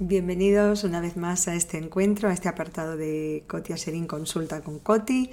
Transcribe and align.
Bienvenidos 0.00 0.84
una 0.84 1.00
vez 1.00 1.16
más 1.16 1.48
a 1.48 1.54
este 1.54 1.76
encuentro, 1.76 2.28
a 2.28 2.32
este 2.32 2.48
apartado 2.48 2.96
de 2.96 3.44
Coti 3.46 3.72
Aserín 3.72 4.06
Consulta 4.06 4.62
con 4.62 4.78
Coti. 4.78 5.30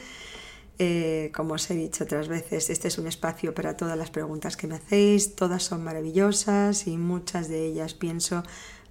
Eh, 0.79 1.31
como 1.33 1.53
os 1.53 1.71
he 1.71 1.75
dicho 1.75 2.03
otras 2.03 2.27
veces, 2.27 2.69
este 2.69 2.89
es 2.89 2.97
un 2.97 3.07
espacio 3.07 3.53
para 3.53 3.77
todas 3.77 3.97
las 3.97 4.11
preguntas 4.11 4.57
que 4.57 4.67
me 4.67 4.75
hacéis, 4.75 5.35
todas 5.35 5.63
son 5.63 5.83
maravillosas 5.83 6.87
y 6.87 6.97
muchas 6.97 7.47
de 7.47 7.65
ellas 7.65 7.93
pienso 7.93 8.43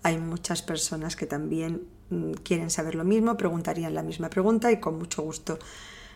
hay 0.04 0.18
muchas 0.18 0.62
personas 0.62 1.16
que 1.16 1.26
también 1.26 1.88
mm, 2.10 2.32
quieren 2.44 2.70
saber 2.70 2.94
lo 2.94 3.04
mismo, 3.04 3.36
preguntarían 3.36 3.94
la 3.94 4.02
misma 4.02 4.30
pregunta 4.30 4.70
y 4.70 4.78
con 4.78 4.98
mucho 4.98 5.22
gusto 5.22 5.58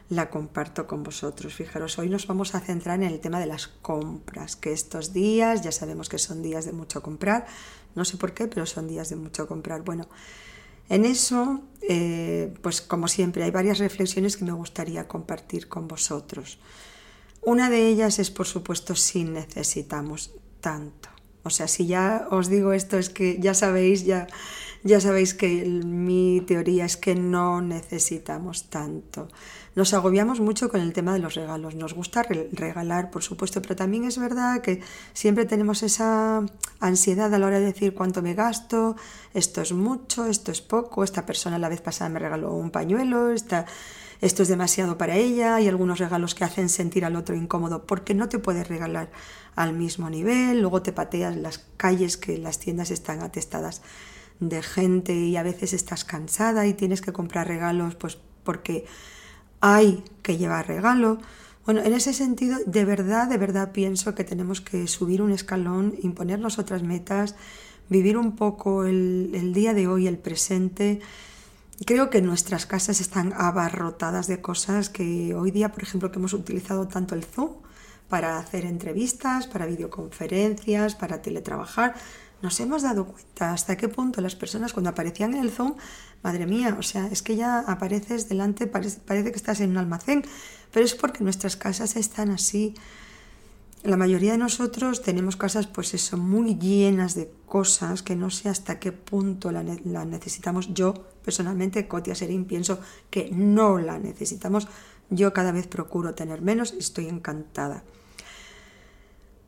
la 0.08 0.30
comparto 0.30 0.86
con 0.86 1.02
vosotros. 1.02 1.54
Fijaros, 1.54 1.98
hoy 1.98 2.08
nos 2.08 2.26
vamos 2.26 2.54
a 2.54 2.60
centrar 2.60 3.02
en 3.02 3.08
el 3.08 3.20
tema 3.20 3.40
de 3.40 3.46
las 3.46 3.66
compras, 3.66 4.56
que 4.56 4.72
estos 4.72 5.12
días 5.12 5.62
ya 5.62 5.72
sabemos 5.72 6.08
que 6.08 6.18
son 6.18 6.42
días 6.42 6.64
de 6.64 6.72
mucho 6.72 7.02
comprar, 7.02 7.46
no 7.94 8.04
sé 8.04 8.16
por 8.16 8.32
qué, 8.32 8.46
pero 8.46 8.64
son 8.66 8.88
días 8.88 9.10
de 9.10 9.16
mucho 9.16 9.46
comprar. 9.46 9.82
Bueno, 9.82 10.08
en 10.88 11.04
eso, 11.04 11.62
eh, 11.82 12.54
pues 12.62 12.80
como 12.80 13.08
siempre, 13.08 13.44
hay 13.44 13.50
varias 13.50 13.78
reflexiones 13.78 14.36
que 14.36 14.44
me 14.44 14.52
gustaría 14.52 15.06
compartir 15.06 15.68
con 15.68 15.88
vosotros. 15.88 16.58
Una 17.42 17.68
de 17.68 17.86
ellas 17.88 18.18
es, 18.18 18.30
por 18.30 18.46
supuesto, 18.46 18.94
si 18.94 19.24
necesitamos 19.24 20.32
tanto. 20.60 21.10
O 21.42 21.50
sea, 21.50 21.68
si 21.68 21.86
ya 21.86 22.26
os 22.30 22.48
digo 22.48 22.72
esto, 22.72 22.98
es 22.98 23.10
que 23.10 23.38
ya 23.40 23.54
sabéis, 23.54 24.04
ya, 24.04 24.26
ya 24.84 25.00
sabéis 25.00 25.34
que 25.34 25.64
mi 25.64 26.42
teoría 26.46 26.84
es 26.84 26.96
que 26.96 27.14
no 27.14 27.60
necesitamos 27.60 28.70
tanto. 28.70 29.28
Nos 29.74 29.94
agobiamos 29.94 30.40
mucho 30.40 30.70
con 30.70 30.80
el 30.80 30.92
tema 30.92 31.12
de 31.12 31.20
los 31.20 31.34
regalos. 31.34 31.74
Nos 31.74 31.94
gusta 31.94 32.22
regalar, 32.22 33.10
por 33.10 33.22
supuesto, 33.22 33.62
pero 33.62 33.76
también 33.76 34.04
es 34.04 34.18
verdad 34.18 34.60
que 34.60 34.80
siempre 35.12 35.44
tenemos 35.44 35.82
esa 35.82 36.44
ansiedad 36.80 37.32
a 37.32 37.38
la 37.38 37.46
hora 37.46 37.60
de 37.60 37.66
decir 37.66 37.94
cuánto 37.94 38.22
me 38.22 38.34
gasto, 38.34 38.96
esto 39.34 39.60
es 39.60 39.72
mucho, 39.72 40.26
esto 40.26 40.50
es 40.52 40.60
poco, 40.60 41.04
esta 41.04 41.26
persona 41.26 41.58
la 41.58 41.68
vez 41.68 41.80
pasada 41.80 42.10
me 42.10 42.18
regaló 42.18 42.52
un 42.54 42.70
pañuelo, 42.70 43.30
esto 43.30 43.64
es 44.20 44.48
demasiado 44.48 44.98
para 44.98 45.16
ella, 45.16 45.56
hay 45.56 45.68
algunos 45.68 45.98
regalos 45.98 46.34
que 46.34 46.44
hacen 46.44 46.68
sentir 46.68 47.04
al 47.04 47.14
otro 47.14 47.36
incómodo 47.36 47.84
porque 47.84 48.14
no 48.14 48.28
te 48.28 48.38
puedes 48.38 48.66
regalar 48.66 49.10
al 49.54 49.74
mismo 49.74 50.10
nivel, 50.10 50.60
luego 50.60 50.82
te 50.82 50.92
pateas 50.92 51.36
las 51.36 51.64
calles 51.76 52.16
que 52.16 52.38
las 52.38 52.58
tiendas 52.58 52.90
están 52.90 53.22
atestadas 53.22 53.82
de 54.40 54.62
gente 54.62 55.14
y 55.14 55.36
a 55.36 55.42
veces 55.42 55.72
estás 55.72 56.04
cansada 56.04 56.66
y 56.66 56.74
tienes 56.74 57.00
que 57.00 57.12
comprar 57.12 57.48
regalos 57.48 57.94
pues 57.94 58.18
porque 58.44 58.86
hay 59.60 60.04
que 60.22 60.36
llevar 60.36 60.68
regalo. 60.68 61.18
Bueno, 61.64 61.82
en 61.82 61.92
ese 61.92 62.14
sentido, 62.14 62.58
de 62.64 62.84
verdad, 62.84 63.28
de 63.28 63.36
verdad 63.36 63.72
pienso 63.72 64.14
que 64.14 64.24
tenemos 64.24 64.60
que 64.60 64.86
subir 64.86 65.20
un 65.20 65.32
escalón, 65.32 65.96
imponernos 66.02 66.58
otras 66.58 66.82
metas, 66.82 67.34
vivir 67.88 68.16
un 68.16 68.36
poco 68.36 68.84
el, 68.84 69.52
día 69.52 69.74
de 69.74 69.86
hoy, 69.86 70.06
el 70.06 70.18
presente. 70.18 71.00
Creo 71.84 72.08
que 72.08 72.22
nuestras 72.22 72.64
casas 72.64 73.00
están 73.00 73.34
abarrotadas 73.36 74.26
de 74.28 74.40
cosas 74.40 74.88
que 74.88 75.34
hoy 75.34 75.50
día, 75.50 75.70
por 75.70 75.82
ejemplo, 75.82 76.10
que 76.10 76.18
hemos 76.18 76.32
utilizado 76.32 76.88
tanto 76.88 77.14
el 77.14 77.24
Zoom 77.24 77.50
para 78.08 78.38
hacer 78.38 78.64
entrevistas, 78.64 79.46
para 79.46 79.66
videoconferencias, 79.66 80.94
para 80.94 81.20
teletrabajar, 81.20 81.94
nos 82.42 82.60
hemos 82.60 82.82
dado 82.82 83.06
cuenta 83.06 83.52
hasta 83.52 83.76
qué 83.76 83.88
punto 83.88 84.20
las 84.20 84.36
personas 84.36 84.72
cuando 84.72 84.90
aparecían 84.90 85.34
en 85.34 85.42
el 85.42 85.50
Zoom, 85.50 85.74
madre 86.22 86.46
mía, 86.46 86.76
o 86.78 86.82
sea, 86.82 87.06
es 87.08 87.22
que 87.22 87.36
ya 87.36 87.60
apareces 87.60 88.28
delante, 88.28 88.66
parece, 88.66 89.30
que 89.30 89.36
estás 89.36 89.60
en 89.60 89.70
un 89.70 89.78
almacén, 89.78 90.24
pero 90.72 90.84
es 90.84 90.94
porque 90.94 91.24
nuestras 91.24 91.56
casas 91.56 91.96
están 91.96 92.30
así. 92.30 92.74
La 93.84 93.96
mayoría 93.96 94.32
de 94.32 94.38
nosotros 94.38 95.02
tenemos 95.02 95.36
casas, 95.36 95.66
pues 95.66 95.94
eso, 95.94 96.16
muy 96.16 96.56
llenas 96.56 97.14
de 97.14 97.30
cosas 97.46 98.02
que 98.02 98.16
no 98.16 98.30
sé 98.30 98.48
hasta 98.48 98.78
qué 98.80 98.92
punto 98.92 99.52
la, 99.52 99.62
necesitamos. 99.62 100.74
Yo, 100.74 100.94
personalmente, 101.24 101.86
Cotia 101.86 102.14
Serín, 102.14 102.44
pienso 102.44 102.80
que 103.10 103.30
no 103.30 103.78
la 103.78 103.98
necesitamos. 103.98 104.66
Yo 105.10 105.32
cada 105.32 105.52
vez 105.52 105.68
procuro 105.68 106.14
tener 106.14 106.42
menos 106.42 106.72
estoy 106.72 107.06
encantada. 107.08 107.84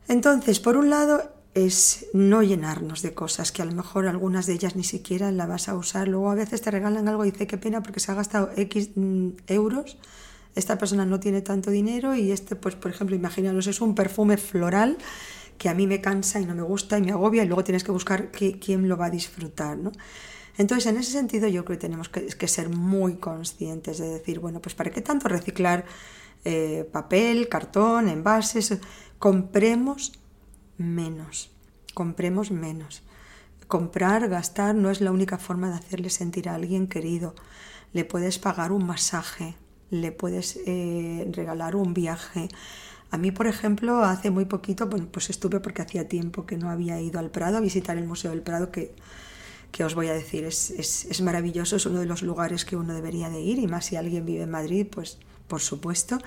Entonces, 0.07 0.59
por 0.59 0.77
un 0.77 0.89
lado, 0.89 1.40
es 1.53 2.07
no 2.13 2.43
llenarnos 2.43 3.01
de 3.01 3.13
cosas 3.13 3.51
que 3.51 3.61
a 3.61 3.65
lo 3.65 3.73
mejor 3.73 4.07
algunas 4.07 4.45
de 4.45 4.53
ellas 4.53 4.75
ni 4.75 4.83
siquiera 4.83 5.31
la 5.31 5.45
vas 5.45 5.67
a 5.67 5.75
usar. 5.75 6.07
Luego 6.07 6.31
a 6.31 6.35
veces 6.35 6.61
te 6.61 6.71
regalan 6.71 7.07
algo 7.07 7.25
y 7.25 7.31
dice 7.31 7.47
qué 7.47 7.57
pena 7.57 7.83
porque 7.83 7.99
se 7.99 8.11
ha 8.11 8.15
gastado 8.15 8.51
X 8.55 8.91
mm, 8.95 9.29
euros. 9.47 9.97
Esta 10.55 10.77
persona 10.77 11.05
no 11.05 11.19
tiene 11.19 11.41
tanto 11.41 11.71
dinero 11.71 12.15
y 12.15 12.31
este, 12.31 12.55
pues 12.55 12.75
por 12.75 12.91
ejemplo, 12.91 13.15
imaginaros, 13.15 13.67
es 13.67 13.81
un 13.81 13.95
perfume 13.95 14.37
floral 14.37 14.97
que 15.57 15.69
a 15.69 15.73
mí 15.73 15.87
me 15.87 16.01
cansa 16.01 16.39
y 16.39 16.45
no 16.45 16.55
me 16.55 16.63
gusta 16.63 16.97
y 16.97 17.01
me 17.01 17.11
agobia 17.11 17.43
y 17.43 17.47
luego 17.47 17.63
tienes 17.63 17.83
que 17.83 17.91
buscar 17.91 18.31
quién 18.31 18.89
lo 18.89 18.97
va 18.97 19.07
a 19.07 19.09
disfrutar, 19.09 19.77
¿no? 19.77 19.91
Entonces, 20.57 20.87
en 20.87 20.97
ese 20.97 21.11
sentido, 21.11 21.47
yo 21.47 21.63
creo 21.63 21.77
que 21.77 21.81
tenemos 21.81 22.09
que, 22.09 22.47
ser 22.47 22.69
muy 22.69 23.15
conscientes 23.15 23.99
de 23.99 24.09
decir, 24.09 24.39
bueno, 24.39 24.61
pues 24.61 24.75
¿para 24.75 24.89
qué 24.89 25.01
tanto 25.01 25.27
reciclar 25.27 25.85
eh, 26.43 26.87
papel, 26.91 27.47
cartón, 27.47 28.09
envases? 28.09 28.77
Compremos 29.17 30.13
menos, 30.81 31.51
compremos 31.93 32.51
menos. 32.51 33.03
Comprar, 33.67 34.27
gastar 34.27 34.75
no 34.75 34.89
es 34.89 34.99
la 35.01 35.11
única 35.11 35.37
forma 35.37 35.69
de 35.69 35.75
hacerle 35.75 36.09
sentir 36.09 36.49
a 36.49 36.55
alguien 36.55 36.87
querido. 36.87 37.35
Le 37.93 38.03
puedes 38.05 38.37
pagar 38.37 38.71
un 38.71 38.85
masaje, 38.85 39.55
le 39.89 40.11
puedes 40.11 40.59
eh, 40.65 41.29
regalar 41.31 41.75
un 41.75 41.93
viaje. 41.93 42.49
A 43.11 43.17
mí, 43.17 43.31
por 43.31 43.47
ejemplo, 43.47 44.03
hace 44.03 44.31
muy 44.31 44.45
poquito, 44.45 44.87
bueno, 44.87 45.07
pues 45.11 45.29
estuve 45.29 45.59
porque 45.59 45.81
hacía 45.81 46.07
tiempo 46.07 46.45
que 46.45 46.57
no 46.57 46.69
había 46.69 46.99
ido 46.99 47.19
al 47.19 47.29
Prado 47.29 47.57
a 47.57 47.61
visitar 47.61 47.97
el 47.97 48.07
Museo 48.07 48.31
del 48.31 48.41
Prado, 48.41 48.71
que, 48.71 48.93
que 49.71 49.83
os 49.83 49.95
voy 49.95 50.07
a 50.07 50.13
decir, 50.13 50.43
es, 50.45 50.71
es, 50.71 51.05
es 51.05 51.21
maravilloso, 51.21 51.75
es 51.75 51.85
uno 51.85 51.99
de 51.99 52.05
los 52.05 52.23
lugares 52.23 52.65
que 52.65 52.75
uno 52.75 52.93
debería 52.93 53.29
de 53.29 53.41
ir, 53.41 53.59
y 53.59 53.67
más 53.67 53.85
si 53.85 53.95
alguien 53.95 54.25
vive 54.25 54.43
en 54.43 54.51
Madrid, 54.51 54.87
pues 54.89 55.17
por 55.47 55.61
supuesto. 55.61 56.17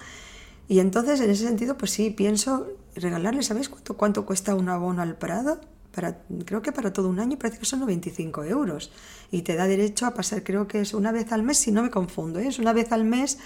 Y 0.68 0.78
entonces, 0.78 1.20
en 1.20 1.30
ese 1.30 1.46
sentido, 1.46 1.76
pues 1.76 1.90
sí, 1.90 2.10
pienso 2.10 2.66
regalarle, 2.94 3.42
¿sabéis 3.42 3.68
cuánto, 3.68 3.96
cuánto 3.96 4.26
cuesta 4.26 4.54
un 4.54 4.68
abono 4.68 5.02
al 5.02 5.16
Prado? 5.16 5.60
Para, 5.94 6.22
creo 6.44 6.62
que 6.62 6.72
para 6.72 6.92
todo 6.92 7.08
un 7.08 7.20
año 7.20 7.38
parece 7.38 7.58
que 7.58 7.66
son 7.66 7.80
95 7.80 8.44
euros. 8.44 8.90
Y 9.30 9.42
te 9.42 9.54
da 9.54 9.66
derecho 9.66 10.06
a 10.06 10.14
pasar, 10.14 10.42
creo 10.42 10.66
que 10.66 10.80
es 10.80 10.94
una 10.94 11.12
vez 11.12 11.30
al 11.32 11.42
mes, 11.42 11.58
si 11.58 11.70
no 11.70 11.82
me 11.82 11.90
confundo, 11.90 12.38
¿eh? 12.38 12.48
es 12.48 12.58
una 12.58 12.72
vez 12.72 12.92
al 12.92 13.04
mes 13.04 13.38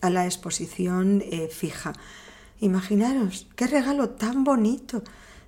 a 0.00 0.10
la 0.10 0.26
exposición 0.26 1.22
eh, 1.26 1.48
fija. 1.50 1.92
Imaginaros, 2.60 3.48
qué 3.56 3.66
regalo 3.66 4.10
tan 4.10 4.44
bonito, 4.44 5.02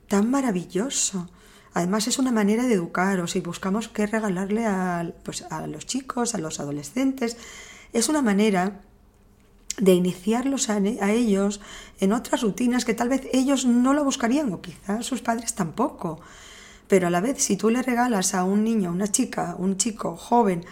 tan 0.08 0.30
maravilloso. 0.30 1.28
Además 1.72 2.08
es 2.08 2.18
una 2.18 2.32
manera 2.32 2.64
de 2.64 2.74
educaros 2.74 3.36
y 3.36 3.40
buscamos 3.40 3.88
qué 3.88 4.06
regalarle 4.06 4.66
a, 4.66 5.12
pues, 5.22 5.42
a 5.50 5.66
los 5.66 5.86
chicos, 5.86 6.34
a 6.34 6.38
los 6.38 6.58
adolescentes. 6.58 7.36
Es 7.92 8.08
una 8.08 8.22
manera 8.22 8.80
de 9.78 9.94
iniciarlos 9.94 10.68
a, 10.68 10.78
ellos 11.10 11.60
en 12.00 12.12
otras 12.12 12.42
rutinas 12.42 12.84
que 12.84 12.94
tal 12.94 13.08
vez 13.08 13.22
ellos 13.32 13.64
no 13.64 13.94
lo 13.94 14.04
buscarían 14.04 14.52
o 14.52 14.60
quizás 14.60 15.06
sus 15.06 15.22
padres 15.22 15.54
tampoco. 15.54 16.20
Pero 16.88 17.06
a 17.06 17.10
la 17.10 17.20
vez, 17.20 17.42
si 17.42 17.56
tú 17.56 17.70
le 17.70 17.82
regalas 17.82 18.34
a 18.34 18.44
un 18.44 18.64
niño, 18.64 18.90
una 18.90 19.08
chica, 19.08 19.54
un 19.58 19.76
chico 19.76 20.16
joven, 20.16 20.64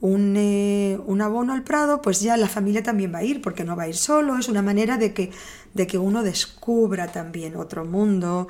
un, 0.00 0.34
eh, 0.36 0.98
un, 1.06 1.22
abono 1.22 1.54
al 1.54 1.62
Prado, 1.62 2.02
pues 2.02 2.20
ya 2.20 2.36
la 2.36 2.48
familia 2.48 2.82
también 2.82 3.14
va 3.14 3.18
a 3.18 3.24
ir, 3.24 3.40
porque 3.40 3.64
no 3.64 3.76
va 3.76 3.84
a 3.84 3.88
ir 3.88 3.96
solo. 3.96 4.36
Es 4.36 4.48
una 4.48 4.60
manera 4.60 4.98
de 4.98 5.14
que, 5.14 5.30
de 5.72 5.86
que 5.86 5.96
uno 5.96 6.22
descubra 6.22 7.10
también 7.10 7.56
otro 7.56 7.84
mundo, 7.84 8.48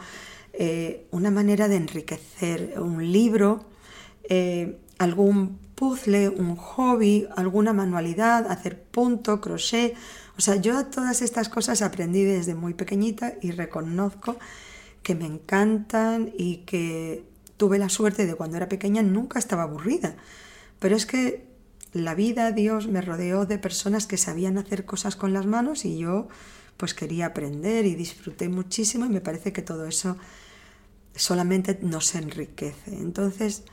eh, 0.53 1.07
una 1.11 1.31
manera 1.31 1.69
de 1.69 1.77
enriquecer 1.77 2.75
un 2.79 3.12
libro, 3.12 3.65
eh, 4.29 4.79
algún 4.99 5.59
puzzle, 5.82 6.28
un 6.28 6.54
hobby, 6.54 7.26
alguna 7.34 7.72
manualidad, 7.72 8.48
hacer 8.48 8.81
punto, 8.81 9.41
crochet. 9.41 9.97
O 10.38 10.41
sea, 10.41 10.54
yo 10.54 10.87
todas 10.87 11.23
estas 11.23 11.49
cosas 11.49 11.82
aprendí 11.82 12.23
desde 12.23 12.55
muy 12.55 12.73
pequeñita 12.73 13.32
y 13.43 13.50
reconozco 13.50 14.37
que 15.02 15.17
me 15.17 15.26
encantan 15.26 16.32
y 16.38 16.58
que 16.58 17.25
tuve 17.56 17.81
la 17.81 17.88
suerte 17.88 18.26
de 18.26 18.37
cuando 18.37 18.58
era 18.58 18.69
pequeña 18.69 19.02
nunca 19.02 19.40
estaba 19.40 19.64
aburrida. 19.64 20.14
Pero 20.79 20.94
es 20.94 21.05
que 21.05 21.49
la 21.93 22.14
vida, 22.14 22.52
Dios, 22.52 22.87
me 22.87 23.00
rodeó 23.00 23.44
de 23.44 23.58
personas 23.58 24.06
que 24.06 24.19
sabían 24.19 24.58
hacer 24.58 24.85
cosas 24.85 25.17
con 25.17 25.32
las 25.32 25.46
manos 25.46 25.85
y 25.85 25.99
yo 25.99 26.28
pues 26.76 26.94
quería 26.94 27.26
aprender 27.26 27.87
y 27.87 27.96
disfruté 27.96 28.49
muchísimo 28.49 29.05
y 29.06 29.08
me 29.08 29.20
parece 29.20 29.52
que 29.52 29.62
todo 29.62 29.87
eso 29.87 30.17
solamente 31.17 31.81
nos 31.82 32.14
enriquece. 32.14 32.94
Entonces, 32.94 33.64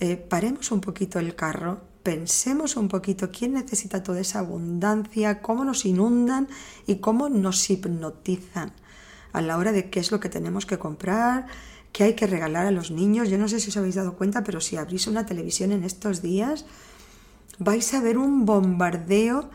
eh, 0.00 0.16
paremos 0.16 0.70
un 0.70 0.80
poquito 0.80 1.18
el 1.18 1.34
carro, 1.34 1.80
pensemos 2.02 2.76
un 2.76 2.88
poquito 2.88 3.30
quién 3.30 3.54
necesita 3.54 4.02
toda 4.02 4.20
esa 4.20 4.38
abundancia, 4.38 5.42
cómo 5.42 5.64
nos 5.64 5.84
inundan 5.84 6.48
y 6.86 6.96
cómo 6.96 7.28
nos 7.28 7.68
hipnotizan 7.68 8.72
a 9.32 9.42
la 9.42 9.56
hora 9.58 9.72
de 9.72 9.90
qué 9.90 10.00
es 10.00 10.10
lo 10.10 10.20
que 10.20 10.28
tenemos 10.28 10.66
que 10.66 10.78
comprar, 10.78 11.46
qué 11.92 12.04
hay 12.04 12.14
que 12.14 12.26
regalar 12.26 12.66
a 12.66 12.70
los 12.70 12.90
niños. 12.90 13.28
Yo 13.28 13.38
no 13.38 13.48
sé 13.48 13.60
si 13.60 13.70
os 13.70 13.76
habéis 13.76 13.96
dado 13.96 14.14
cuenta, 14.14 14.44
pero 14.44 14.60
si 14.60 14.76
abrís 14.76 15.06
una 15.06 15.26
televisión 15.26 15.72
en 15.72 15.84
estos 15.84 16.22
días, 16.22 16.64
vais 17.58 17.92
a 17.94 18.00
ver 18.00 18.18
un 18.18 18.46
bombardeo 18.46 19.50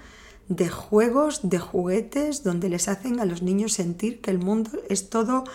de 0.50 0.69
juegos, 0.69 1.40
de 1.44 1.60
juguetes, 1.60 2.44
donde 2.44 2.69
les 2.69 2.88
hacen 2.88 3.19
a 3.19 3.25
los 3.25 3.42
niños 3.42 3.74
sentir 3.74 4.22
que 4.22 4.31
el 4.31 4.40
mundo 4.40 4.72
es 4.90 5.10
todo 5.10 5.45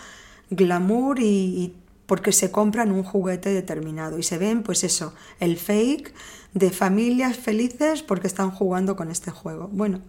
glamour 0.49 1.19
y, 1.19 1.75
porque 2.09 2.31
se 2.31 2.49
compran 2.49 2.91
un 2.91 3.03
juguete 3.03 3.53
determinado 3.53 4.17
y 4.17 4.23
se 4.23 4.39
ven 4.39 4.63
pues 4.63 4.83
eso, 4.83 5.13
el 5.39 5.57
fake 5.57 6.11
de 6.55 6.71
familias 6.71 7.37
felices 7.37 8.01
porque 8.01 8.25
están 8.25 8.49
jugando 8.49 8.95
con 8.95 9.11
este 9.11 9.29
juego. 9.29 9.69
Bueno, 9.71 10.01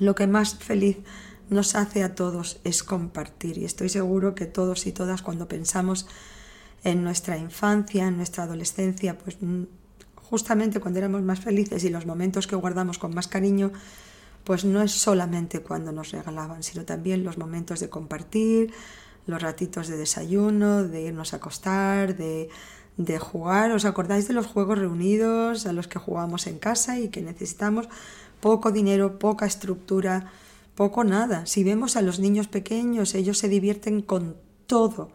lo 0.00 0.16
que 0.16 0.26
más 0.26 0.56
feliz 0.56 0.96
nos 1.48 1.76
hace 1.76 2.02
a 2.02 2.16
todos 2.16 2.58
es 2.64 2.82
compartir 2.82 3.56
y 3.56 3.66
estoy 3.66 3.88
seguro 3.88 4.34
que 4.34 4.46
todos 4.46 4.88
y 4.88 4.92
todas 4.92 5.22
cuando 5.22 5.46
pensamos 5.46 6.08
en 6.82 7.04
nuestra 7.04 7.38
infancia, 7.38 8.08
en 8.08 8.16
nuestra 8.16 8.42
adolescencia, 8.42 9.16
pues 9.16 9.36
mm, 9.40 9.62
justamente 10.16 10.80
cuando 10.80 10.98
éramos 10.98 11.22
más 11.22 11.38
felices 11.38 11.84
y 11.84 11.88
los 11.88 12.04
momentos 12.04 12.48
que 12.48 12.56
guardamos 12.56 12.98
con 12.98 13.14
más 13.14 13.28
cariño, 13.28 13.70
pues 14.42 14.64
no 14.64 14.82
es 14.82 14.90
solamente 14.90 15.60
cuando 15.60 15.92
nos 15.92 16.10
regalaban, 16.10 16.64
sino 16.64 16.84
también 16.84 17.22
los 17.22 17.38
momentos 17.38 17.78
de 17.78 17.88
compartir, 17.88 18.72
los 19.28 19.40
ratitos 19.40 19.86
de 19.86 19.96
desayuno, 19.96 20.82
de 20.82 21.02
irnos 21.02 21.32
a 21.32 21.36
acostar, 21.36 22.16
de, 22.16 22.48
de 22.96 23.18
jugar. 23.18 23.70
¿Os 23.70 23.84
acordáis 23.84 24.26
de 24.26 24.34
los 24.34 24.46
juegos 24.46 24.78
reunidos 24.78 25.66
a 25.66 25.72
los 25.72 25.86
que 25.86 26.00
jugábamos 26.00 26.48
en 26.48 26.58
casa 26.58 26.98
y 26.98 27.10
que 27.10 27.22
necesitamos 27.22 27.88
poco 28.40 28.72
dinero, 28.72 29.20
poca 29.20 29.46
estructura, 29.46 30.32
poco 30.74 31.04
nada? 31.04 31.46
Si 31.46 31.62
vemos 31.62 31.96
a 31.96 32.02
los 32.02 32.18
niños 32.18 32.48
pequeños, 32.48 33.14
ellos 33.14 33.38
se 33.38 33.48
divierten 33.48 34.02
con 34.02 34.36
todo 34.66 35.10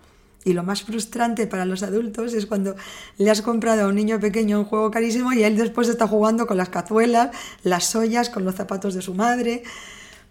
y 0.45 0.53
lo 0.53 0.63
más 0.63 0.83
frustrante 0.83 1.47
para 1.47 1.65
los 1.65 1.83
adultos 1.83 2.33
es 2.33 2.45
cuando 2.45 2.75
le 3.17 3.31
has 3.31 3.41
comprado 3.41 3.83
a 3.83 3.87
un 3.87 3.95
niño 3.95 4.19
pequeño 4.19 4.59
un 4.59 4.65
juego 4.65 4.91
carísimo 4.91 5.31
y 5.33 5.43
él 5.43 5.57
después 5.57 5.87
está 5.87 6.07
jugando 6.07 6.47
con 6.47 6.57
las 6.57 6.69
cazuelas, 6.69 7.35
las 7.63 7.95
ollas, 7.95 8.29
con 8.29 8.43
los 8.43 8.55
zapatos 8.55 8.93
de 8.93 9.01
su 9.01 9.13
madre. 9.13 9.63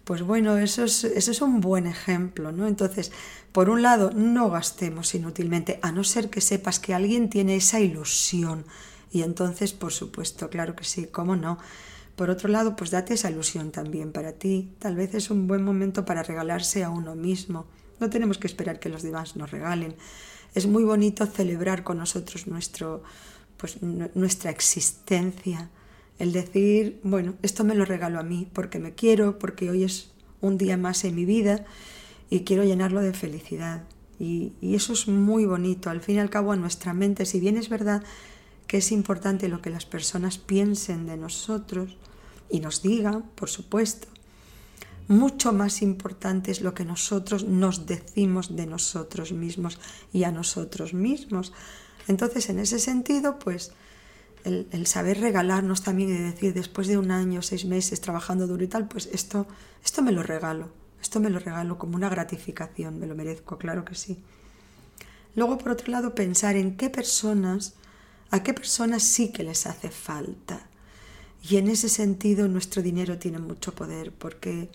Pues 0.03 0.21
bueno, 0.21 0.57
eso 0.57 0.83
es, 0.83 1.05
eso 1.05 1.31
es 1.31 1.41
un 1.41 1.61
buen 1.61 1.87
ejemplo, 1.87 2.51
¿no? 2.51 2.67
Entonces, 2.67 3.11
por 3.53 3.69
un 3.69 3.81
lado, 3.81 4.11
no 4.11 4.49
gastemos 4.49 5.15
inútilmente, 5.15 5.79
a 5.81 5.91
no 5.91 6.03
ser 6.03 6.29
que 6.29 6.41
sepas 6.41 6.79
que 6.79 6.93
alguien 6.93 7.29
tiene 7.29 7.55
esa 7.55 7.79
ilusión. 7.79 8.65
Y 9.11 9.21
entonces, 9.21 9.71
por 9.71 9.93
supuesto, 9.93 10.49
claro 10.49 10.75
que 10.75 10.83
sí, 10.83 11.07
¿cómo 11.07 11.35
no? 11.35 11.57
Por 12.15 12.29
otro 12.29 12.49
lado, 12.49 12.75
pues 12.75 12.91
date 12.91 13.13
esa 13.13 13.31
ilusión 13.31 13.71
también 13.71 14.11
para 14.11 14.33
ti. 14.33 14.73
Tal 14.79 14.95
vez 14.95 15.15
es 15.15 15.29
un 15.29 15.47
buen 15.47 15.63
momento 15.63 16.03
para 16.05 16.21
regalarse 16.21 16.83
a 16.83 16.89
uno 16.89 17.15
mismo. 17.15 17.65
No 17.99 18.09
tenemos 18.09 18.37
que 18.37 18.47
esperar 18.47 18.79
que 18.79 18.89
los 18.89 19.03
demás 19.03 19.35
nos 19.35 19.51
regalen. 19.51 19.95
Es 20.53 20.67
muy 20.67 20.83
bonito 20.83 21.25
celebrar 21.25 21.83
con 21.83 21.97
nosotros 21.97 22.47
nuestro, 22.47 23.03
pues, 23.57 23.81
nuestra 23.81 24.51
existencia. 24.51 25.69
El 26.19 26.31
decir, 26.31 26.99
bueno, 27.03 27.35
esto 27.41 27.63
me 27.63 27.75
lo 27.75 27.85
regalo 27.85 28.19
a 28.19 28.23
mí 28.23 28.47
porque 28.53 28.79
me 28.79 28.93
quiero, 28.93 29.39
porque 29.39 29.69
hoy 29.69 29.83
es 29.83 30.11
un 30.41 30.57
día 30.57 30.77
más 30.77 31.03
en 31.05 31.15
mi 31.15 31.25
vida 31.25 31.65
y 32.29 32.41
quiero 32.41 32.63
llenarlo 32.63 33.01
de 33.01 33.13
felicidad. 33.13 33.83
Y, 34.19 34.53
eso 34.61 34.93
es 34.93 35.07
muy 35.07 35.45
bonito. 35.45 35.89
Al 35.89 36.01
fin 36.01 36.15
y 36.15 36.19
al 36.19 36.29
cabo, 36.29 36.51
a 36.51 36.55
nuestra 36.55 36.93
mente, 36.93 37.25
si 37.25 37.39
bien 37.39 37.57
es 37.57 37.69
verdad 37.69 38.03
que 38.67 38.77
es 38.77 38.91
importante 38.91 39.47
lo 39.47 39.61
que 39.61 39.69
las 39.69 39.85
personas 39.85 40.37
piensen 40.37 41.05
de 41.05 41.17
nosotros 41.17 41.97
y 42.49 42.59
nos 42.59 42.81
digan, 42.81 43.23
por 43.35 43.49
supuesto, 43.49 44.07
mucho 45.07 45.51
más 45.51 45.81
importante 45.81 46.51
es 46.51 46.61
lo 46.61 46.73
que 46.73 46.85
nosotros 46.85 47.43
nos 47.43 47.85
decimos 47.85 48.55
de 48.55 48.65
nosotros 48.65 49.33
mismos 49.33 49.79
y 50.13 50.23
a 50.23 50.31
nosotros 50.31 50.93
mismos. 50.93 51.51
Entonces, 52.07 52.49
en 52.49 52.59
ese 52.59 52.79
sentido, 52.79 53.37
pues 53.39 53.73
el, 54.43 54.87
saber 54.87 55.19
regalarnos 55.19 55.83
también 55.83 56.09
y 56.09 56.13
decir 56.13 56.53
después 56.53 56.87
de 56.87 56.97
un 56.97 57.11
año, 57.11 57.41
seis 57.41 57.65
meses 57.65 58.01
trabajando 58.01 58.47
duro 58.47 58.63
y 58.63 58.67
tal, 58.67 58.87
pues 58.87 59.07
esto, 59.11 59.47
esto 59.83 60.01
me 60.01 60.11
lo 60.11 60.23
regalo, 60.23 60.69
esto 61.01 61.19
me 61.19 61.29
lo 61.29 61.39
regalo 61.39 61.77
como 61.77 61.95
una 61.95 62.09
gratificación, 62.09 62.99
me 62.99 63.07
lo 63.07 63.15
merezco, 63.15 63.57
claro 63.57 63.85
que 63.85 63.95
sí. 63.95 64.19
Luego, 65.35 65.57
por 65.57 65.71
otro 65.71 65.91
lado, 65.91 66.13
pensar 66.13 66.55
en 66.55 66.77
qué 66.77 66.89
personas, 66.89 67.73
a 68.29 68.43
qué 68.43 68.53
personas 68.53 69.03
sí 69.03 69.31
que 69.31 69.43
les 69.43 69.65
hace 69.65 69.89
falta. 69.89 70.67
Y 71.49 71.57
en 71.57 71.67
ese 71.67 71.89
sentido 71.89 72.47
nuestro 72.47 72.81
dinero 72.81 73.17
tiene 73.17 73.39
mucho 73.39 73.73
poder 73.73 74.11
porque 74.13 74.69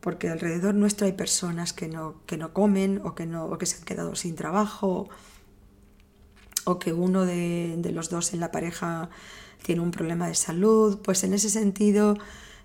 porque 0.00 0.28
alrededor 0.28 0.74
nuestro 0.74 1.06
hay 1.06 1.12
personas 1.12 1.72
que 1.72 1.88
no, 1.88 2.14
que 2.26 2.36
no 2.36 2.52
comen 2.52 3.00
o 3.04 3.14
que, 3.14 3.26
no, 3.26 3.44
o 3.44 3.58
que 3.58 3.66
se 3.66 3.76
han 3.76 3.84
quedado 3.84 4.14
sin 4.16 4.34
trabajo 4.34 5.08
o 6.64 6.78
que 6.78 6.92
uno 6.92 7.24
de, 7.24 7.78
los 7.92 8.10
dos 8.10 8.32
en 8.32 8.40
la 8.40 8.50
pareja 8.50 9.10
tiene 9.62 9.80
un 9.80 9.90
problema 9.90 10.28
de 10.28 10.34
salud, 10.34 11.00
pues 11.02 11.24
en 11.24 11.34
ese 11.34 11.50
sentido 11.50 12.16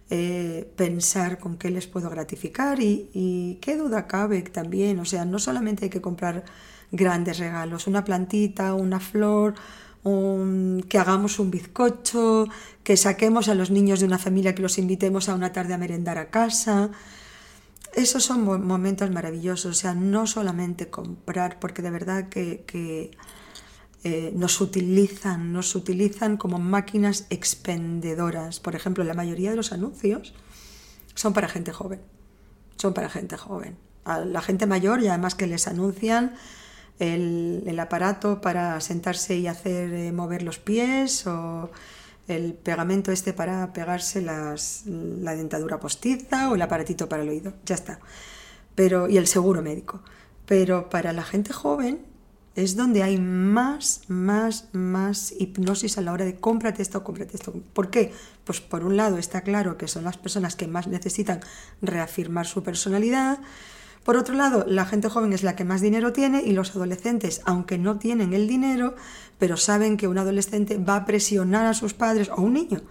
eh, 0.10 0.72
pensar 0.76 1.40
con 1.40 1.58
qué 1.58 1.70
les 1.70 1.88
puedo 1.88 2.10
gratificar 2.10 2.80
y, 2.82 3.10
y, 3.14 3.56
qué 3.62 3.76
duda 3.76 4.08
cabe 4.08 4.42
también, 4.44 5.00
o 5.00 5.06
sea, 5.06 5.26
no 5.26 5.40
solamente 5.40 5.86
hay 5.86 5.90
que 5.90 6.02
comprar 6.02 6.46
grandes 6.92 7.40
regalos, 7.40 7.88
una 7.88 8.04
plantita, 8.04 8.74
una 8.74 9.00
flor, 9.00 9.56
que 10.88 11.00
hagamos 11.00 11.40
un 11.40 11.50
bizcocho, 11.50 12.46
que 12.84 12.96
saquemos 12.96 13.50
a 13.50 13.56
los 13.56 13.72
niños 13.72 14.00
de 14.00 14.06
una 14.06 14.20
familia, 14.20 14.54
que 14.54 14.62
los 14.62 14.78
invitemos 14.78 15.30
a 15.30 15.34
una 15.34 15.52
tarde 15.52 15.74
a 15.74 15.80
merendar 15.80 16.20
a 16.20 16.30
casa, 16.30 16.92
esos 17.96 18.24
son 18.24 18.44
momentos 18.68 19.10
maravillosos, 19.10 19.72
o 19.72 19.74
sea, 19.74 19.96
no 19.96 20.28
solamente 20.28 20.90
comprar, 20.90 21.60
porque 21.60 21.82
de 21.82 21.90
verdad 21.90 22.30
que, 22.30 23.12
eh, 24.08 24.32
nos 24.36 24.62
utilizan, 24.62 25.52
nos 25.52 25.74
utilizan 25.74 26.38
como 26.38 26.60
máquinas 26.60 27.26
expendedoras. 27.32 28.60
Por 28.60 28.76
ejemplo, 28.76 29.04
la 29.04 29.16
mayoría 29.16 29.50
de 29.50 29.56
los 29.56 29.72
anuncios 29.72 30.36
son 31.16 31.34
para 31.34 31.48
gente 31.48 31.72
joven, 31.72 32.02
son 32.78 32.94
para 32.94 33.10
gente 33.10 33.36
joven. 33.36 33.80
A 34.04 34.20
la 34.20 34.44
gente 34.44 34.68
mayor 34.68 35.02
y 35.02 35.08
además 35.08 35.34
que 35.34 35.48
les 35.48 35.68
anuncian 35.68 36.36
el, 37.00 37.76
aparato 37.80 38.42
para 38.42 38.80
sentarse 38.80 39.38
y 39.38 39.48
hacer 39.48 39.92
eh, 39.92 40.12
mover 40.12 40.44
los 40.44 40.60
pies 40.60 41.26
o 41.26 41.72
el 42.28 42.54
pegamento 42.54 43.12
este 43.12 43.34
para 43.34 43.74
pegarse 43.74 44.22
la 44.22 45.36
dentadura 45.36 45.80
postiza 45.80 46.52
o 46.52 46.54
el 46.54 46.62
aparatito 46.62 47.10
para 47.10 47.24
el 47.24 47.30
oído, 47.30 47.54
ya 47.66 47.74
está. 47.74 48.00
Pero, 48.76 49.10
y 49.10 49.18
el 49.18 49.26
seguro 49.26 49.64
médico. 49.64 50.04
Pero 50.46 50.92
para 50.92 51.12
la 51.12 51.24
gente 51.24 51.54
joven 51.54 52.14
es 52.56 52.76
donde 52.76 53.04
hay 53.04 53.18
más, 53.18 54.02
más, 54.08 54.70
más 54.74 55.34
hipnosis 55.38 55.98
a 55.98 56.02
la 56.02 56.14
hora 56.14 56.26
de 56.26 56.36
cómprate 56.36 56.82
esto, 56.82 57.04
cómprate 57.04 57.36
esto. 57.36 57.54
¿Por 57.74 57.90
qué? 57.90 58.14
Pues 58.44 58.62
por 58.62 58.84
un 58.86 58.98
lado 58.98 59.18
está 59.18 59.42
claro 59.42 59.78
que 59.78 59.88
son 59.88 60.04
las 60.04 60.18
personas 60.18 60.56
que 60.56 60.68
más 60.68 60.88
necesitan 60.88 61.42
reafirmar 61.82 62.46
su 62.46 62.64
personalidad, 62.64 63.40
por 64.06 64.18
otro 64.18 64.36
lado, 64.36 64.66
la 64.68 64.86
gente 64.86 65.10
joven 65.10 65.34
es 65.34 65.42
la 65.42 65.56
que 65.56 65.66
más 65.66 65.82
dinero 65.82 66.14
tiene 66.14 66.44
y 66.44 66.52
los 66.52 66.76
adolescentes, 66.76 67.42
aunque 67.44 67.80
no 67.80 67.98
tienen 67.98 68.34
el 68.34 68.48
dinero, 68.48 68.94
pero 69.40 69.58
saben 69.58 69.98
que 69.98 70.08
un 70.08 70.20
adolescente 70.20 70.78
va 70.78 70.98
a 70.98 71.06
presionar 71.06 71.66
a 71.66 71.74
sus 71.74 71.96
padres, 71.96 72.30
o 72.30 72.44
un 72.44 72.54
niño, 72.54 72.82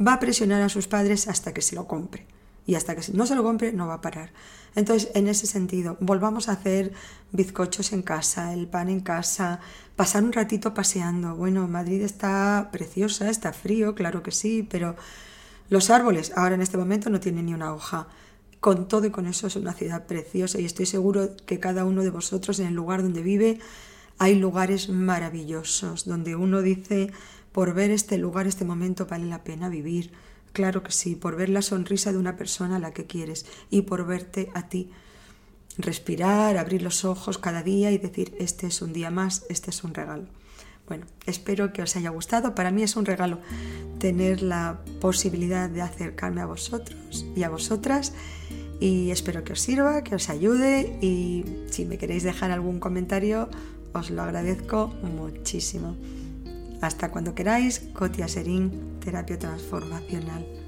va 0.00 0.14
a 0.14 0.18
presionar 0.18 0.62
a 0.62 0.70
sus 0.70 0.88
padres 0.88 1.28
hasta 1.28 1.52
que 1.52 1.60
se 1.60 1.74
lo 1.74 1.86
compre. 1.86 2.37
Y 2.68 2.74
hasta 2.74 2.94
que 2.94 3.00
no 3.14 3.24
se 3.24 3.34
lo 3.34 3.42
compre, 3.42 3.72
no 3.72 3.86
va 3.86 3.94
a 3.94 4.00
parar. 4.02 4.30
Entonces, 4.74 5.10
en 5.14 5.26
ese 5.26 5.46
sentido, 5.46 5.96
volvamos 6.00 6.50
a 6.50 6.52
hacer 6.52 6.92
bizcochos 7.32 7.94
en 7.94 8.02
casa, 8.02 8.52
el 8.52 8.66
pan 8.66 8.90
en 8.90 9.00
casa, 9.00 9.60
pasar 9.96 10.22
un 10.22 10.34
ratito 10.34 10.74
paseando. 10.74 11.34
Bueno, 11.34 11.66
Madrid 11.66 12.02
está 12.02 12.68
preciosa, 12.70 13.30
está 13.30 13.54
frío, 13.54 13.94
claro 13.94 14.22
que 14.22 14.32
sí, 14.32 14.68
pero 14.68 14.96
los 15.70 15.88
árboles 15.88 16.30
ahora 16.36 16.56
en 16.56 16.60
este 16.60 16.76
momento 16.76 17.08
no 17.08 17.20
tienen 17.20 17.46
ni 17.46 17.54
una 17.54 17.72
hoja 17.72 18.06
con 18.60 18.86
todo 18.86 19.06
y 19.06 19.10
con 19.10 19.26
eso 19.26 19.46
es 19.46 19.56
una 19.56 19.72
ciudad 19.72 20.04
preciosa 20.04 20.60
y 20.60 20.66
estoy 20.66 20.84
seguro 20.84 21.36
que 21.46 21.60
cada 21.60 21.86
uno 21.86 22.02
de 22.02 22.10
vosotros 22.10 22.60
en 22.60 22.66
el 22.66 22.74
lugar 22.74 23.02
donde 23.02 23.22
vive 23.22 23.60
hay 24.18 24.34
lugares 24.34 24.90
maravillosos 24.90 26.04
donde 26.04 26.36
uno 26.36 26.60
dice 26.60 27.12
por 27.52 27.72
ver 27.72 27.90
este 27.92 28.18
lugar, 28.18 28.46
este 28.46 28.66
momento 28.66 29.06
vale 29.06 29.24
la 29.24 29.42
pena 29.42 29.70
vivir. 29.70 30.12
Claro 30.52 30.82
que 30.82 30.92
sí, 30.92 31.14
por 31.14 31.36
ver 31.36 31.48
la 31.48 31.62
sonrisa 31.62 32.12
de 32.12 32.18
una 32.18 32.36
persona 32.36 32.76
a 32.76 32.80
la 32.80 32.92
que 32.92 33.06
quieres 33.06 33.46
y 33.70 33.82
por 33.82 34.06
verte 34.06 34.50
a 34.54 34.68
ti. 34.68 34.90
Respirar, 35.76 36.56
abrir 36.56 36.82
los 36.82 37.04
ojos 37.04 37.38
cada 37.38 37.62
día 37.62 37.92
y 37.92 37.98
decir, 37.98 38.34
este 38.38 38.66
es 38.66 38.82
un 38.82 38.92
día 38.92 39.10
más, 39.10 39.44
este 39.48 39.70
es 39.70 39.84
un 39.84 39.94
regalo. 39.94 40.26
Bueno, 40.88 41.06
espero 41.26 41.72
que 41.72 41.82
os 41.82 41.94
haya 41.96 42.10
gustado. 42.10 42.54
Para 42.54 42.70
mí 42.70 42.82
es 42.82 42.96
un 42.96 43.04
regalo 43.04 43.38
tener 43.98 44.42
la 44.42 44.80
posibilidad 45.00 45.68
de 45.68 45.82
acercarme 45.82 46.40
a 46.40 46.46
vosotros 46.46 47.26
y 47.36 47.42
a 47.42 47.50
vosotras 47.50 48.14
y 48.80 49.10
espero 49.10 49.44
que 49.44 49.52
os 49.52 49.60
sirva, 49.60 50.02
que 50.02 50.14
os 50.14 50.30
ayude 50.30 50.98
y 51.02 51.44
si 51.70 51.84
me 51.84 51.98
queréis 51.98 52.22
dejar 52.22 52.50
algún 52.50 52.80
comentario 52.80 53.48
os 53.92 54.10
lo 54.10 54.22
agradezco 54.22 54.88
muchísimo. 55.02 55.96
Hasta 56.80 57.10
cuando 57.10 57.34
queráis, 57.34 57.80
Cotia 57.92 58.28
Serín, 58.28 59.00
Terapia 59.00 59.38
Transformacional. 59.38 60.67